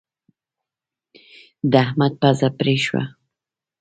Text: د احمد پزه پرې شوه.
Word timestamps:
د 1.71 1.73
احمد 1.85 2.13
پزه 2.21 2.49
پرې 2.59 2.75
شوه. 2.85 3.03